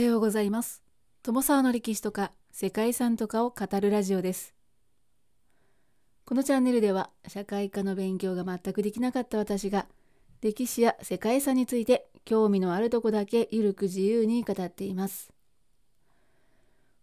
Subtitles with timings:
[0.00, 0.82] はようございます。
[1.22, 4.54] 友沢の歴史とか世界遺産とかを語るラジオです。
[6.24, 9.84] このチャンネルでは社会科の勉強が全くできなかった私が
[10.40, 15.34] 歴史や世界遺産について興味のあるとこだけゆるく自由に語っています。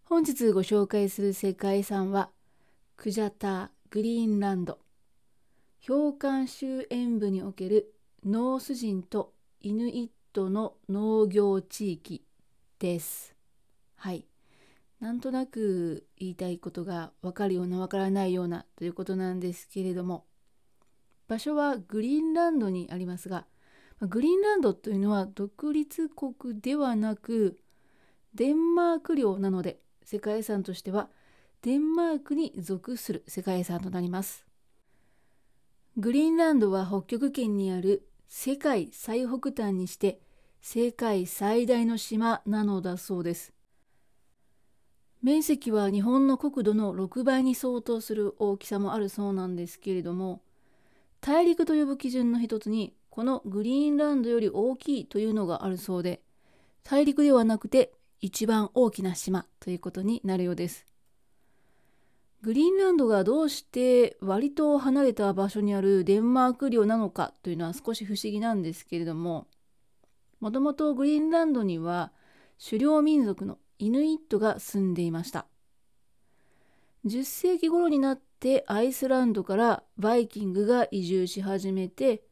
[0.02, 2.30] 本日ご紹介する世界遺産は
[2.96, 4.80] クジャターグリーンランド。
[5.86, 7.94] 氷管周辺部における
[8.26, 12.24] ノース人とイヌイットの農業地域。
[12.78, 13.34] です。
[13.96, 14.26] はい。
[15.00, 20.24] なんとなく言いたいことがわかるようなわからないようなということなんですけれども
[21.28, 23.46] 場所はグリーンランドにありますが
[24.00, 27.60] グリーンランドというのは独立国ではなく
[28.34, 31.08] デンマーク領なので世界遺産としては
[31.62, 34.46] デンマークに属する世界遺産となります。
[35.96, 40.20] グリーンランドは北極圏にある世界最北端にして
[40.60, 43.52] 世界最大の島なのだそうです。
[45.22, 50.42] 面積は日本の国土の6倍に相当する大きさもあるそうなんですけれども
[51.20, 56.20] 大陸と呼ぶ基準の一つにこのグリーンランドより大きいというのがあるそうで
[56.84, 60.86] 大陸ではなくて一番大きな島ということになるようです。
[62.42, 69.48] グリーンランドがどうして割と離れた場所にあるデンマーク領なのかというのは少し不思議なんですけれども
[70.40, 72.12] もともとグリーンランドには
[72.64, 75.46] 狩猟民族のイヌイットが住んでいました
[77.06, 82.22] 10世紀頃になってアイスランドからバイキングが移住し始めて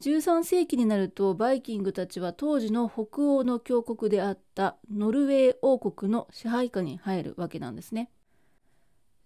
[0.00, 8.10] 13世紀になるとバイキングたちは当時の北欧の強国であったノルウェー王国の支配下に入るわけなんですね。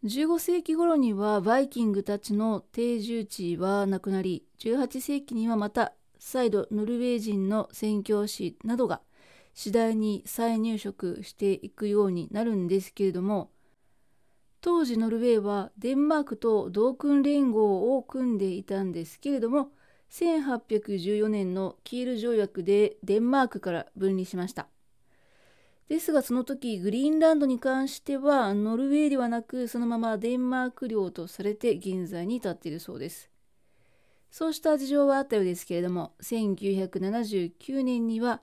[0.04, 9.00] 15世紀頃にはバイキングたちの定住地はなくなり18世紀にはまた再度ノルウェー人の宣教師などが
[9.54, 13.50] 次第に再入植していくようになるんですけれども
[14.60, 19.70] 当時ノルウェーはデンマークと同訓連合を組んでいたんですけれども
[20.10, 24.68] 1814年のキール条約でデンマークから分離しました。
[25.88, 33.30] ですがその時グリーンランドに関してはノルウェーではなくそのままデンマーク領とされて現在に至っているそうです。
[34.30, 38.40] そうした事情はあったようですけれども1979年には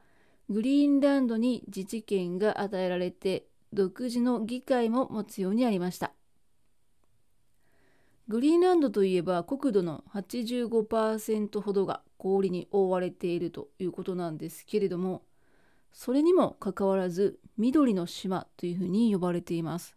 [0.49, 6.13] グリーンランドに自治権が与えられて独自の議会も持つようになりました。
[8.29, 15.23] グリーンランドといえば国土の85%ほどが氷に覆われているということなんですけれども
[15.93, 19.97] それにもかかわらず緑の島というふうに呼ばれています。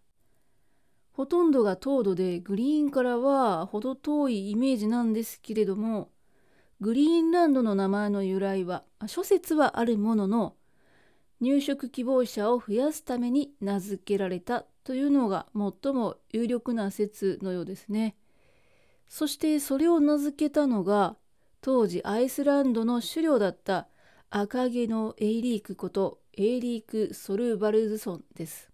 [1.21, 6.09] ほとんどが凍土でグリーンからは程遠いイメージなんですけれども
[6.81, 10.55] グリーンランドの名前の由来は諸説はあるものの
[11.43, 18.17] 入植希望者を増やすために名付けられたというのが最も有力な説のようですね。
[19.07, 21.17] そしてそれを名付けたのが
[21.61, 23.89] 当時アイスランドの首領だった
[24.31, 28.70] 赤毛のエイリークことエイリーク・ソルバルズソンです。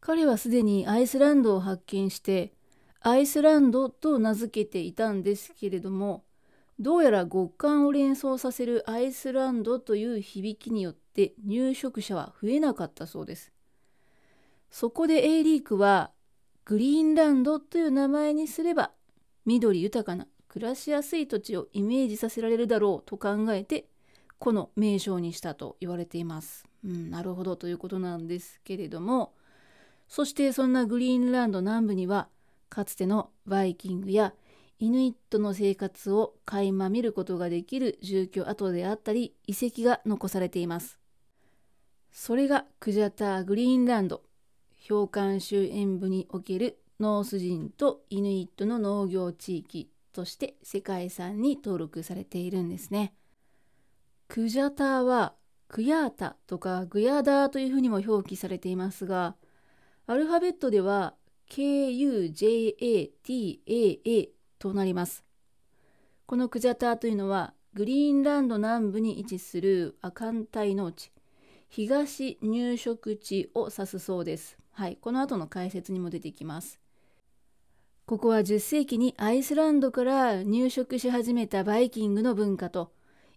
[0.00, 2.52] 彼はすでにアイスランドを発見して
[3.00, 6.24] アイスランドと名付けていたんですけれども
[6.78, 13.52] どうやら極寒を連想させるアイスランドという響きによって入植者は増えなかったそうです。
[14.70, 16.10] そこでエイリークは
[16.64, 18.92] グリーンランドという名前にすれば
[19.44, 23.88] 緑豊かな暮らしやすい土地をイメージさせられるだろうと考えて
[24.38, 26.64] この名称にしたと言われています。
[26.82, 29.34] うん、なるほどということなんですけれども
[30.10, 32.28] そしてそんなグリーンランド南部には
[32.68, 34.34] かつてのバイキングや
[34.80, 40.98] イヌイットの生活を垣間見ることができる住居跡であったり遺跡が残されています。
[42.10, 44.22] それがクジャターグリーンランド
[44.88, 53.14] 氷管周辺部におけるノース人とイヌイットの農業地域として世界遺産に登録されているんですね。
[54.26, 55.34] クジャターは
[55.68, 59.36] クヤータとかグヤダーというふうにも表記されていますが
[60.10, 61.14] アルファベットでは
[61.48, 62.30] KUJATAA
[64.58, 65.22] となります。
[66.26, 71.12] このクジャターというのはグリーンランド南部に位置する亜寒帯農地
[71.68, 74.58] 東入植地を指すそうです。
[74.72, 76.80] はい、この後の解説にも出てきます。
[78.04, 82.90] ここは10世紀にアイスランドから入植し始めたバイキングの文化と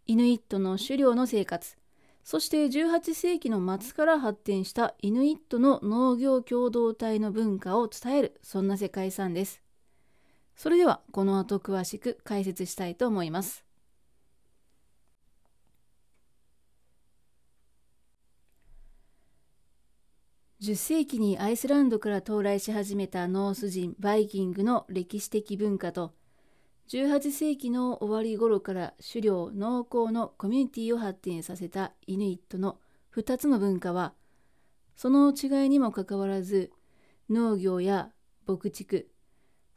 [0.08, 1.78] イヌイットの狩猟の生活
[2.24, 9.62] そして18世紀の末から発展したイヌイットの農業共同体の文化を伝えるそんな世界遺産です。
[10.56, 13.66] それではこの後詳しく解説したいと思います。
[20.62, 26.14] 10世紀にアイスランドから到来し始めたノース人バイキングの歴史的文化と
[26.89, 32.77] 18世紀の終わり頃から狩猟農耕のコミュニティを発展させたイヌイットの
[33.15, 34.13] 2つの文化は
[34.95, 36.71] その違いにもかかわらず
[37.30, 38.09] 農業や
[38.45, 39.09] 牧畜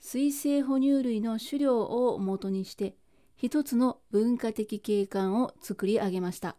[0.01, 2.97] 水生哺乳類の狩猟をもとにして
[3.37, 6.57] 一つの文化的景観を作り上げました。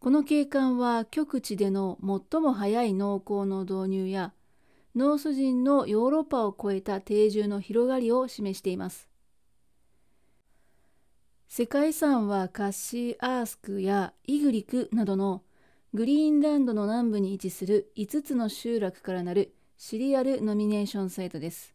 [0.00, 4.34] この景観は極地での最も早い農耕の導入や
[4.94, 9.08] ノース人のヨーロッパを超えた定住の広がりを示しています。
[11.48, 15.42] 世界遺産はカッシーアースクやイグリクなどの
[15.92, 21.74] グリーンランドの南部に位置する5つの集落からなるシリアルノミネーションサイトです。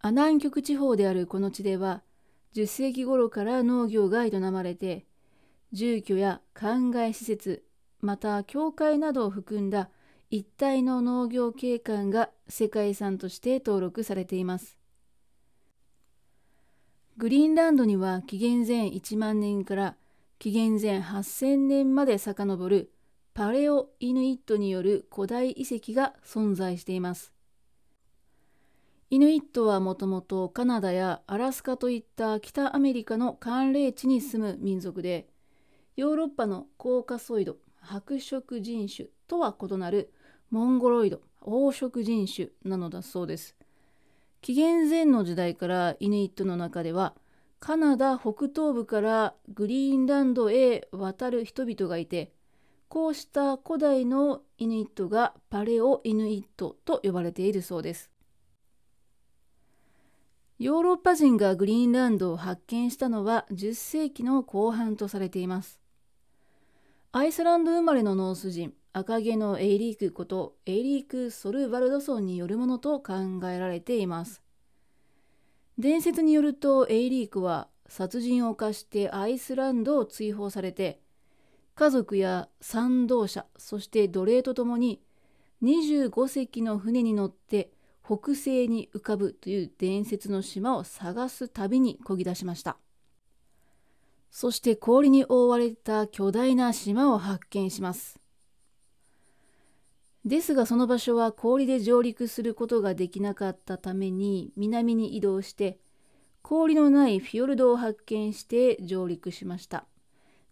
[0.00, 2.02] アナン極地方であるこの地では
[2.54, 5.04] 10世紀頃から農業が営まれて
[5.72, 7.64] 住居や灌漑施設
[8.00, 9.90] また教会などを含んだ
[10.28, 14.76] 一体の農業景観が世界遺産として登録されています。
[17.16, 19.96] グリーンランドには紀元前1万年から
[20.38, 22.92] 紀元前8000年まで遡る
[23.32, 27.32] パレオ・イヌイットによる古代遺跡が存在しています。
[29.08, 35.28] イヌイットはもともとカナダやアラスカといった北アメリカの寒冷地に住む民族で
[35.94, 40.12] ヨーロッパのコーカソイド白色人種とは異なる
[40.50, 43.56] モンゴロイド黄色人種なのだそうです。
[44.42, 47.14] 紀元前の時代からイヌイットの中では
[47.58, 52.32] カナダ北東部からグリーンランドへ渡る人々がいて
[52.88, 58.10] こうした古代のイヌイットがパレオ・イヌイットと呼ばれているそうです。
[60.58, 65.80] ヨーロッパ人がグリーンランドを発見したのは10世紀の後半とされています。
[67.12, 73.12] アイスランド生まれのノース人赤毛のエイリークことエイリーク・ソルバルドソンによるものと考
[73.44, 74.40] えられています
[75.76, 80.98] 伝説によるとエイリークは殺人を犯してアイスランドを追放されて
[81.74, 85.02] 家族や賛同者そして奴隷とともに
[85.62, 87.72] 25隻の船に乗って
[88.02, 92.78] 北西に浮かぶという伝説の島を探す旅にこぎ出しました
[94.30, 98.20] そして氷に覆われた巨大な島を発見します。
[100.26, 105.78] ですがその場所は氷で上陸することができなかったために南に移動して
[106.42, 109.84] 氷のないフィヨルドを発見して上陸しました。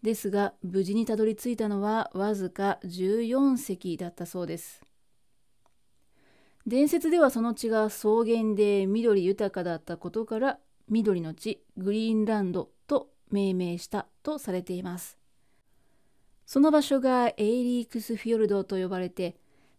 [0.03, 4.81] ですが無事にたどり着いたのはわずか14隻だったそうです。
[6.67, 15.19] 伝説ではその地が草原で緑豊かだったことから緑の地グリーンランドと命名したとされています。
[16.47, 19.37] その場所がエイリークスフィヨルドと呼ばれて、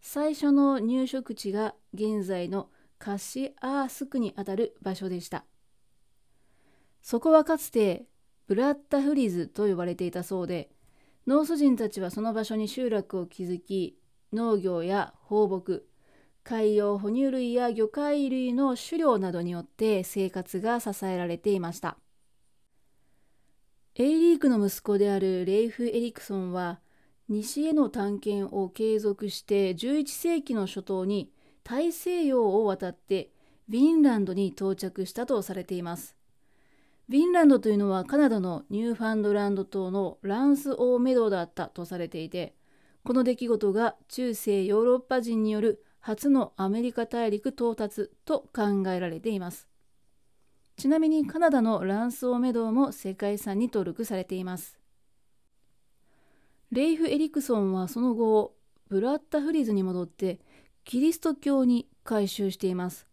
[0.08, 2.70] 最初の入植地が現在の
[3.00, 5.46] カシアースクにあたる場所でした。
[7.02, 8.06] そこはかつて
[8.46, 10.70] ブラッタフリズと呼ばれていたそうで、
[11.26, 13.98] ノース人たちはその場所に集落を築き、
[14.32, 15.82] 農業や放牧、
[16.44, 21.98] 海洋哺乳類や魚介類の狩猟などによって生活が支えられていました。
[23.96, 26.80] エイリークの息子であるレイフ・エリクソンは
[27.28, 31.32] 西への探検を継続して11世紀の初頭に
[31.64, 33.32] 大西洋を渡って
[33.70, 36.16] ヴィンランドに到着したとされています。
[37.10, 42.56] ヴィンランドというのはカナダのニューファンドランド島のランス・オーメドだったとされていて
[43.04, 49.68] この出来事が中世ヨーロッパ人による初のアメリカ大陸到達と考えられています。
[50.78, 54.78] ちなみにカナダのランスオーメドも世界遺産に登録されています。
[56.72, 58.56] レイフ・エリクソンはその後、
[58.90, 60.40] ブラッタフリーズに戻って
[60.84, 63.08] キリスト教に改宗しています。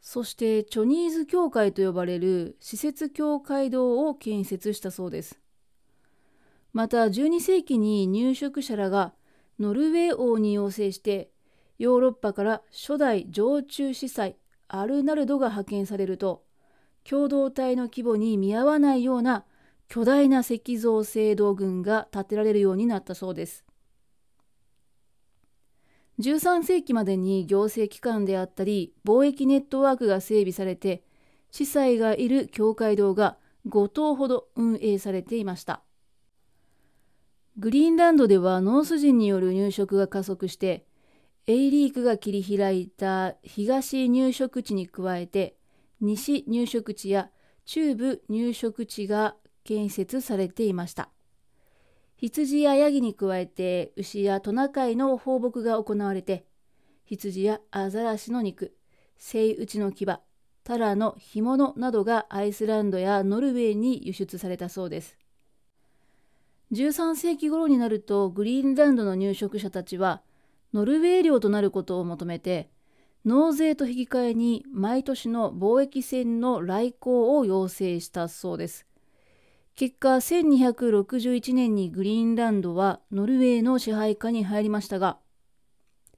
[0.00, 5.40] そしてチョニーズ教会と呼ばれる施設教会堂を建設したそうです。
[6.72, 9.14] また12世紀に入植者らが
[9.58, 11.30] ノルウェー王に要請して
[11.78, 14.36] ヨーロッパから初代常駐司祭
[14.68, 16.44] アルナルドが派遣されると
[17.08, 19.44] 共同体の規模に見合わないような
[19.88, 23.64] 巨大な石像聖堂群が建てられるようになったそうです。
[26.20, 31.02] 13世紀までに行政機関であったり貿易ネットワークが整備されて
[31.50, 33.36] 司祭がいる教会堂が
[33.68, 35.82] 5棟ほど運営されていました。
[37.56, 40.86] グリーンランドではノース人による入植が加速して
[41.46, 45.56] エイリークが切り開いた東入植地に加えて
[46.00, 47.30] 西入植地や
[47.64, 51.10] 中部入植地が建設されていました。
[52.16, 56.46] 羊やヤギに加えて牛やトナカイの放牧が行われて
[57.04, 58.74] 羊やアザラシの肉
[59.18, 60.06] セイウチの牙
[60.62, 65.18] タラの干物などがアイスランドやノルウェーに輸出されたそうです
[66.72, 70.22] 13世紀頃になるとグリーンランドの入植者たちは
[70.72, 72.70] ノルウェー領となることを求めて
[73.24, 78.86] 納税と引き換えに毎年の貿易船の来航を要請したそうです
[79.76, 85.18] 結果1261年にグリーンランドはノルウェーの支配下に入りましたが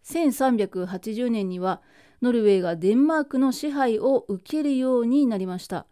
[0.05, 1.81] 1380年には
[2.21, 5.87] ノルウェーがデンマークの支配を受けるようになりました。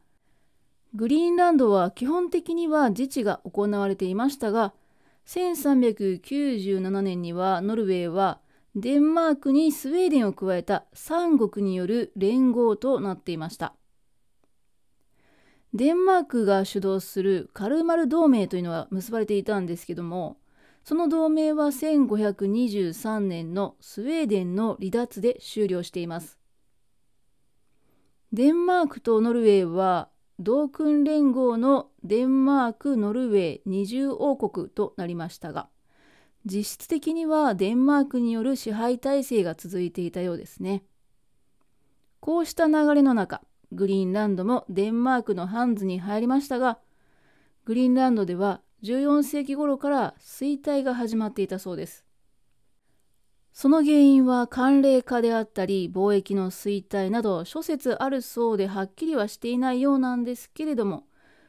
[0.95, 4.73] グリーンランドは基本的には自治が行われていましたが
[5.27, 8.39] 1397年にはノルウェーは
[8.77, 13.75] デンマークにスウェーデンを加えた三国による連合となっていました。
[15.75, 20.37] デンマークが主導するカルマル同盟というのは結ばれていたんですけども
[20.85, 26.39] その同盟は1523年のスウェーデンの離脱で終了しています。
[28.33, 35.69] デンマークとノルウェーは同訓連合のデンマーク・ノルウェー二重王国となりましたが
[36.45, 40.85] 実質的にはデンマークによる支配体制が続いていたようですね。
[42.21, 43.41] こうした流れの中
[43.73, 46.79] グリーンランドもデンマークのハンズに入りましたが
[47.65, 52.05] グリーンランドでは14世紀頃から衰退が始まっていたそうです。
[53.55, 61.05] その原因は寒冷化であったり貿易の衰退など諸説あるそうではっきりはしていないようなんですけれども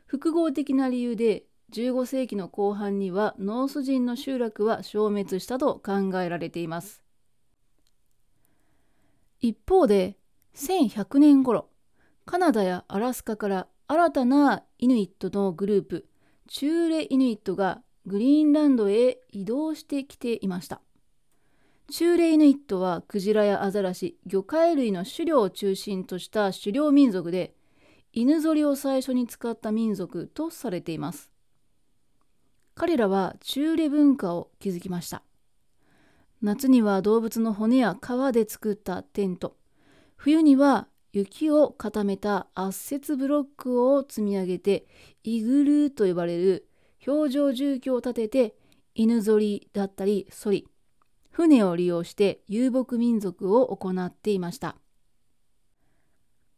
[0.05, 7.01] 複合的な理由で15世紀の後半にはノース人の集落は消滅したと考えられています。
[9.39, 10.17] 一方で
[10.55, 11.69] 1100年頃
[12.25, 16.07] カナダやアラスカから新たなイヌイットのグループ
[16.47, 20.81] チューレイヌイットがグリーンランドへ移動してきていました。
[21.89, 27.53] チューレイヌイットはクジラやアザラシ、魚介類の狩猟を中心とした狩猟民族で、
[28.11, 31.31] 犬ぞりを最初に使った民族とされています。
[32.73, 35.21] 彼らはチューレ文化を築きました。
[36.41, 39.55] 夏には動物の骨や皮で作ったテント、
[40.15, 44.85] 冬には雪を固めた圧雪ブロックを積み上げて
[45.23, 46.67] イグルーと呼ばれる
[47.07, 48.55] 表情住居を建てて
[48.95, 50.67] 犬ぞりだったりソリ
[51.31, 54.75] 船を利用して遊牧民族を行っていました。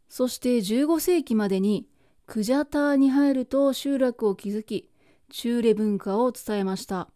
[0.08, 1.86] そして15世紀までに
[2.26, 4.90] クジャターに入ると集落を築き
[5.30, 7.10] 中レ文化を伝えました。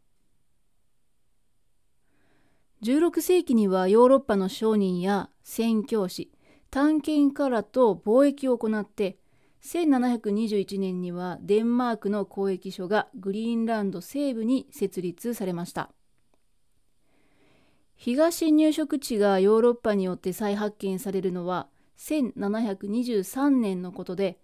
[2.85, 6.31] 16世紀にはヨーロッパの商人や宣教師
[6.73, 9.19] 探検家らと貿易を行って
[9.62, 15.91] 1721年にはデンマークの交易所がグリーンランド西部に設立されました。
[17.95, 24.38] 東入植地がヨーロッパによって再発見されるのは1723年のことで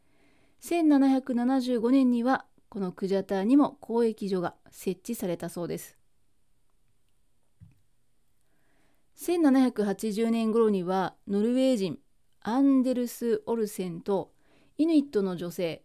[0.60, 5.96] 1775年にはこのクジャターにも交易所が設置されたそうです。
[9.16, 11.98] 1780年頃にはノルウェー人
[12.40, 14.32] アンデルス・オルセンと
[14.76, 15.82] イヌイットの女性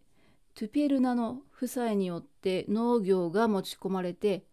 [0.54, 4.44] トゥペルナの夫妻によって農業が持ち込まれて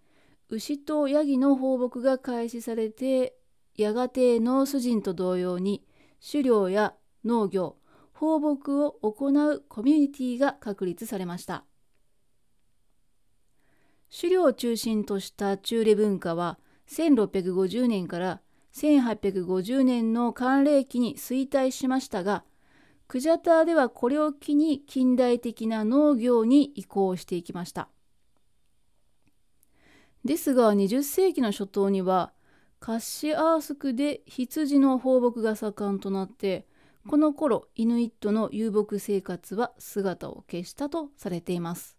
[0.50, 3.36] 牛とヤギの放牧が開始されて
[3.78, 5.86] やがてノース人と同様に
[6.26, 6.94] 狩猟や
[7.24, 7.78] 農業
[8.14, 11.66] 放牧を行うコミュニティが確立されました。
[14.16, 18.42] 狩猟を中心とした中レ文化は1650年から
[18.74, 22.44] 1850年の寒冷期に衰退しましたが
[23.08, 27.90] クジャターではこれを機に近代的な農業に移行していきました。
[30.24, 32.32] ですが20世紀の初頭には
[32.80, 36.66] カッシアースクで羊の放牧が盛んとなって
[37.08, 41.98] この頃イヌイットの遊牧生活は姿を消したとされています。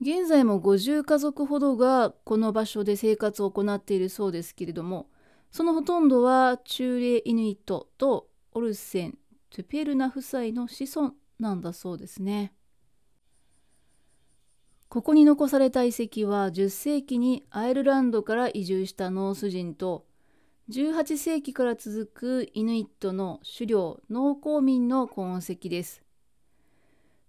[0.00, 5.06] 現在も50家族ほどがこの場所で生活を行っているそうですけれども
[5.50, 9.18] そのほとんどは中霊イヌイットとオルセン・
[9.50, 12.52] トゥペルナ夫妻の子孫なんだそうですね。
[14.88, 20.04] ここに残された遺跡は10世紀にアイルランドから移住したノース人と
[20.68, 26.02] 18世紀から続くイヌイットの狩猟農耕民の痕跡です。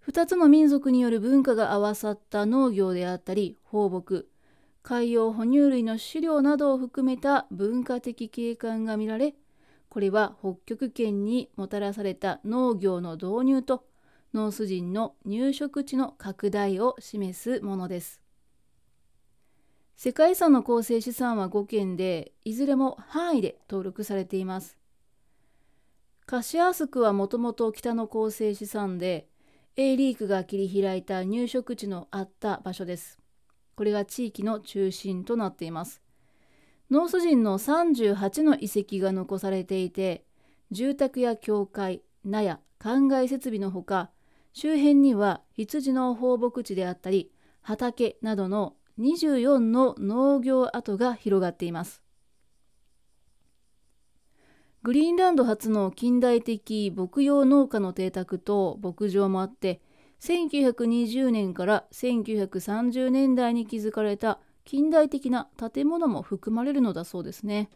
[0.08, 4.28] 2つの民族による文化が合わさった農業であったり放牧
[4.82, 9.34] 海洋哺乳類の飼料などを含めた文化的景観が見られ
[9.88, 13.84] これは北極圏にもたらされた農業の導入と
[14.34, 18.22] ノース人の入植地の拡大を示すものです
[20.02, 24.76] 世界遺産の構成資産は5件で、いずれも範囲で登録されています。
[26.26, 29.28] カシアスクはもともと北の構成資産で、
[29.76, 33.21] エーリークが切り開いた入植地のあった場所です。
[33.76, 36.02] これが地域の中心となっています。
[36.90, 40.24] ノース人の38の遺跡が残されていて、
[40.70, 44.10] 住宅や教会、納屋、灌漑設備のほか、
[44.52, 52.02] 周辺には羊の放牧地であったり、畑などの24の農業跡が広がっています。
[54.82, 59.80] グリーンランド初の近代的牧羊農家の邸宅と牧場もあって
[60.22, 67.70] 1920年から1930年代に築かれた近代的な建物も含まれるのだそうですね。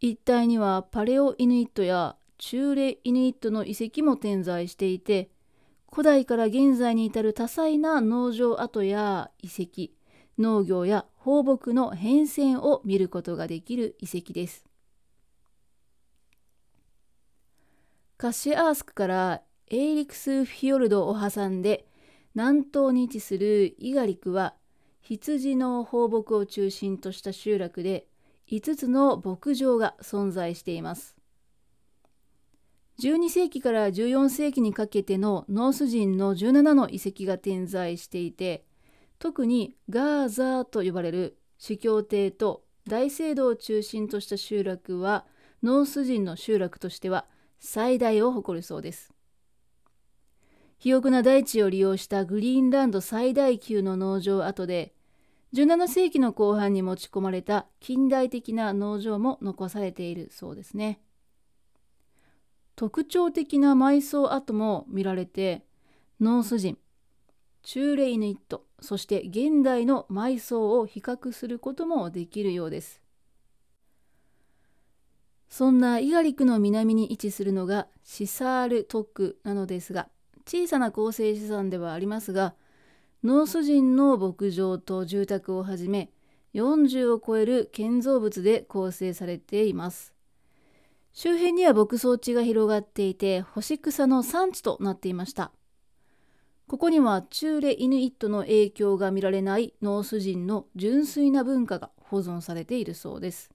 [0.00, 5.28] 一帯にはパレオイヌイットや中レイヌイットの遺跡も点在していて
[5.90, 9.92] 古代から現在に至る多彩な農場跡や遺跡
[10.38, 14.64] 農業や放牧の変遷を見ることができる遺跡です。
[18.16, 21.86] カシアースクからエイリクスフィヨルドを挟んで
[22.34, 24.54] 南東に位置するイガリクは
[25.02, 28.06] 羊の放牧を中心とした集落で
[28.50, 31.16] 5つの牧場が存在しています。
[33.00, 38.64] 12世紀から14世紀にかけてのノース人の17の遺跡が点在していて
[39.20, 45.26] 特にガーザーと呼ばれる司教邸と大聖堂を中心とした集落は
[45.62, 47.26] ノース人の集落としては
[47.60, 49.12] 最大を誇るそうです。
[50.78, 54.94] 肥沃な大地を利用したグリーンランド最大級の農場跡で、
[55.52, 61.00] 17世紀の後半に持ち込まれた近代的な農場も残されているそうですね。
[62.76, 65.64] 特徴的な埋葬跡も見られて、
[66.20, 66.78] ノース人、
[67.64, 73.02] チューレ・イヌイット、そして現代の埋葬を比較することもできるようです。
[75.48, 80.08] そんなイガリクの南に位置するのがシサールトックなのですが
[80.48, 82.54] 小さな構成資産ではありますが
[83.22, 86.10] ノース人の牧場と住宅をはじめ
[86.54, 90.14] 40を超える建造物で構成されています。
[91.12, 95.52] 周辺には牧草地が広がっていて干し草の産地となっていました。
[96.66, 103.50] ここにはチューレ・イヌイットの影響が見られないノース人の純粋な文化が保存されているそうです。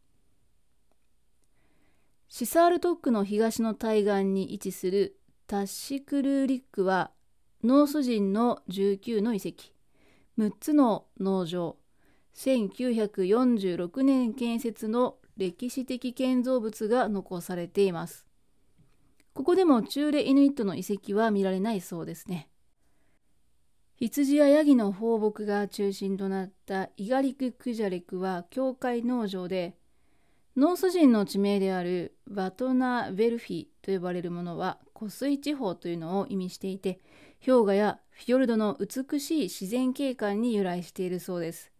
[2.27, 5.15] シサールトックの東の対岸に位置する
[5.54, 7.12] タッシクルーリックは
[7.63, 9.72] ノース人の19の遺跡。
[10.39, 11.78] 6つの農場。
[12.36, 18.26] 1946年建設の歴史的建造物が残されています。
[19.36, 22.50] ここでもチューレイヌイットの遺跡は見られないそうですね。
[23.98, 29.76] 羊やヤギの放牧が中心となったイガリク・クジャレクは教会農場で
[30.56, 37.00] ノース人の地名であるバトナ・ヴェルフィと呼ばれるものは湖水地方というのを意味していて
[37.46, 41.72] 氷河やフィヨルドの美しい自然景観に由来しているそうです。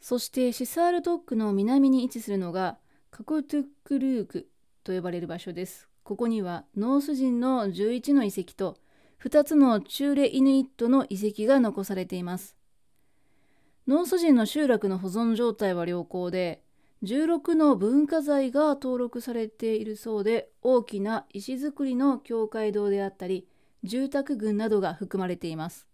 [0.00, 2.78] そしてシサールトックの南に位置するのが
[3.10, 4.48] カコトゥックルーク
[4.84, 5.88] と呼ばれる場所です。
[6.02, 8.76] ここにはノース人の11の遺跡と
[9.24, 12.56] 2つのチューレ・イヌイットの遺跡が残されています。
[13.86, 16.62] ノース人の集落の保存状態は良好で
[17.06, 23.46] 16の文化財が登録されているそうで大きな石造りの教会堂であったり
[23.84, 25.86] 住宅群などが含まれています。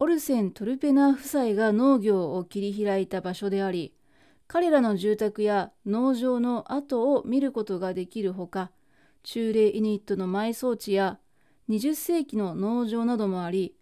[0.00, 3.94] オルセン・トルペナ夫妻が農業を切り開いた場所であり
[4.48, 8.72] 彼らの住宅や農場の跡を見ることができるほか
[9.22, 11.20] 中霊イニットの埋葬地や
[11.68, 13.76] 20世紀の農場などもあり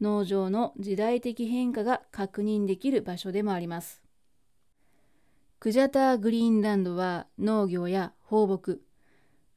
[0.00, 4.07] 農場の時代的変化が確認できる場所でもあります。
[5.60, 8.80] クジャターグリーンランドは農業や放牧、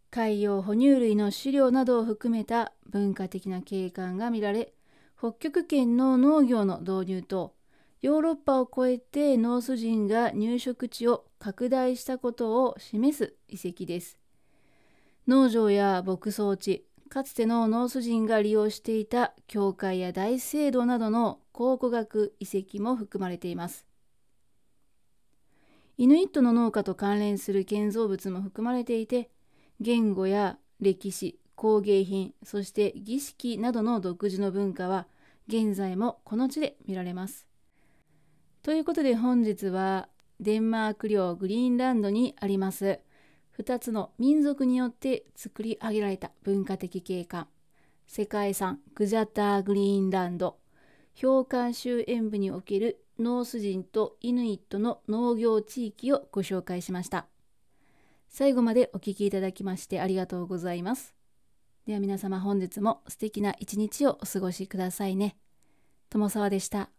[0.10, 4.74] 海洋哺乳類の飼料などを含めた文化的な景観が見られ、
[5.16, 7.54] 北極圏の農業の導入と
[8.02, 14.18] ヨーロッパを越えてノース人が入植地を拡大したことを示す遺跡です。
[15.28, 23.91] 農場や牧草地、かつてのノース人が利用していた教会や大聖堂などの考古学遺跡も含まれています。
[26.02, 29.30] イヌイットの農家と関連する建造物も含まれていて
[29.80, 35.06] 言語や歴史工芸品そして儀式などの独自の文化は
[35.48, 37.46] 現在もこの地で見られます。
[38.64, 40.10] ということで本日は
[40.40, 43.00] デンマーク領グリーンランドにあります
[43.60, 47.48] 2つの民族によって作り上げられた文化的景観
[48.08, 50.58] 世界遺産グジャターグリーンランド
[51.20, 57.28] 氷管周辺部におけるノース人とイヌイットの農業地域をご紹介しました。
[58.28, 61.16] 最後までお聴きいただきましてありがとうございます。
[61.86, 65.36] では皆様本日も素敵な一日をお過ごしくださいね。
[66.10, 66.90] 友沢でした。